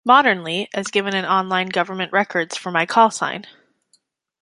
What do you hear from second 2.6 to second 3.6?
my callsign.